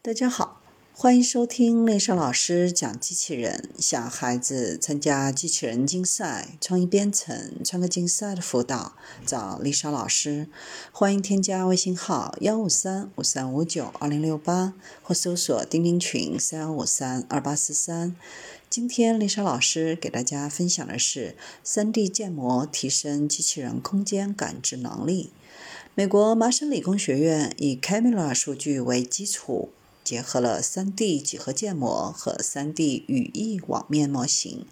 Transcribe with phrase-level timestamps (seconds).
[0.00, 8.94] 大家好，欢迎收听丽莎老师讲机器人，想孩子参加机器人竞赛、创意编程、创客竞赛的辅导，
[9.26, 10.46] 找丽莎老师。
[10.92, 18.14] 欢迎添加微信号幺五三五三五九二零六八，或搜索钉钉群三幺五三二八四三。
[18.70, 25.32] 今天丽莎老师给大家分享的是三 D 建模提升机器人空间感知能力。
[25.96, 29.70] 美国麻省理工学院以 Camera 数据为基础。
[30.08, 34.64] 结合了 3D 几何建模和 3D 语义网面模型，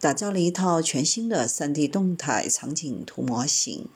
[0.00, 3.86] 打造了一套全新的 3D 动态场景图模型。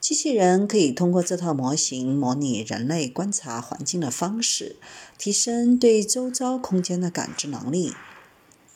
[0.00, 4.76] 机器人可以通过这套模型模拟人类观察环境的方式，
[5.18, 7.92] 提升对周遭空间的感知能力。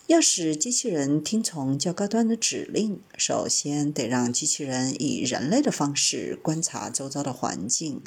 [0.09, 8.03] 要使机器人听从较高端的指令，首先得让机器人以人类的方式观察周遭的环境。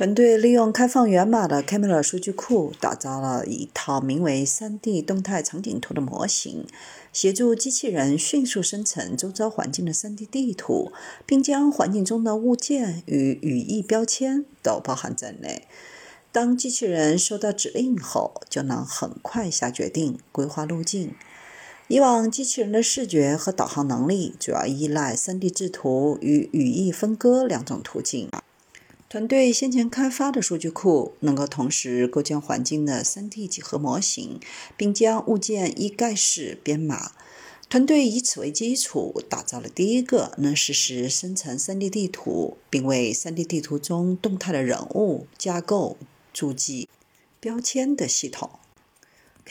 [0.00, 6.66] 团队利用开放源码的 Camera 数据库，打造了一套名为 “3D 动态场景图”的模型，
[7.12, 10.90] 协助机器人迅速生成周遭环境的 3D 地图，
[11.26, 15.66] 并将环境中的物件与语义标签都包含在内。
[16.32, 21.12] 当机器人收到指令后，就能很快下决定、规划路径。
[21.88, 28.30] 以往，机器人的视觉和导航能力主要依赖 3D 制图与语义分割两种途径。
[29.10, 34.38] 团队先前开发的数据库能够同时构建环境的 3D 几何模型，
[34.76, 37.10] 并将物件一概式编码。
[37.68, 45.96] 团队以此为基础，打造了第一个能实时生成 3D 地图，并为 3D 地图中动态的人物架构
[46.32, 46.88] 注记
[47.40, 48.59] 标签的系统。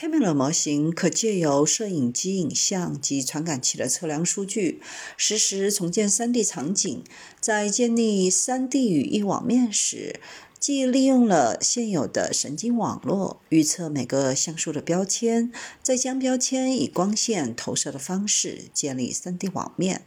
[0.00, 4.80] Camera 模型可借由摄影机影像及传感器的测量数据，
[5.18, 7.04] 实时重建 3D 场景。
[7.38, 10.18] 在建立 3D 语义网面时，
[10.58, 20.06] 既利用了现有的神经网络预测每个像素的标签，再将标签以光线投射的方式建立 3D 网面。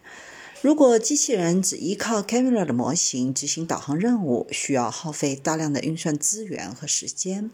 [0.63, 7.51] 如果机器人只依靠 Camera 的模型执行导航任务，需要耗费大量的运算资源和时间。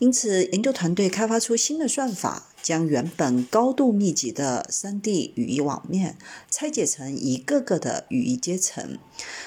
[0.00, 6.18] 因此，研究团队开发出新的算法，将原本高度密集的 3D 语义网面
[6.50, 8.98] 拆解成一个个的语义阶层，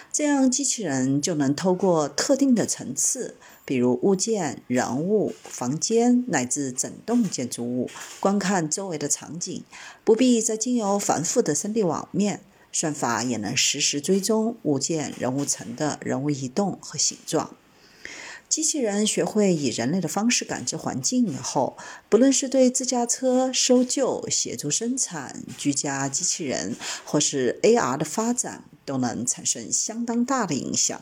[0.10, 7.90] 这样机器人就能透过特定的层次，比如物件、人物、房间乃至整栋建筑物，
[8.22, 9.62] 观看周围的场景，
[10.06, 12.40] 不必再经由繁复的 3D 网面。
[12.74, 17.56] 算法也能实时追踪物件、人物层的人物移动和形状。
[18.50, 21.76] 机器人学会以人类的方式感知环境以后，
[22.08, 31.02] 不论是对自驾车、搜救、协助生产、居家机器人，或是 AR 的发展，都能产生相当大的影响。